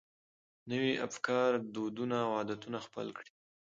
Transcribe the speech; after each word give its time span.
نوي 0.71 0.93
افکار، 1.07 1.51
دودونه 1.73 2.15
او 2.25 2.29
عادتونه 2.37 2.77
خپل 2.85 3.07
کړي. 3.17 3.31